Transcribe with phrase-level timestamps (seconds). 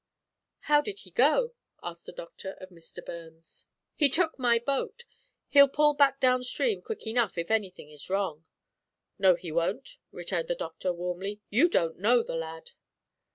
[0.61, 1.53] "How did he go?"
[1.83, 3.05] asked the Doctor of Mr.
[3.05, 3.67] Burns.
[3.93, 5.03] "He took my boat.
[5.49, 8.43] He'll pull back down stream quick enough if anything is wrong."
[9.19, 12.71] "No he won't," returned the Doctor, warmly; "you don't know the lad."